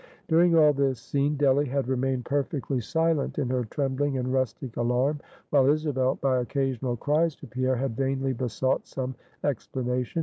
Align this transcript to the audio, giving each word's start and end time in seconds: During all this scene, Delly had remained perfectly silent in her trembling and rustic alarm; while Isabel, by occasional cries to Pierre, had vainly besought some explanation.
During 0.27 0.55
all 0.55 0.73
this 0.73 0.99
scene, 0.99 1.35
Delly 1.37 1.67
had 1.67 1.87
remained 1.87 2.25
perfectly 2.25 2.79
silent 2.79 3.37
in 3.37 3.49
her 3.49 3.65
trembling 3.65 4.17
and 4.17 4.33
rustic 4.33 4.75
alarm; 4.75 5.19
while 5.51 5.67
Isabel, 5.69 6.15
by 6.15 6.39
occasional 6.39 6.97
cries 6.97 7.35
to 7.35 7.45
Pierre, 7.45 7.75
had 7.75 7.95
vainly 7.95 8.33
besought 8.33 8.87
some 8.87 9.13
explanation. 9.43 10.19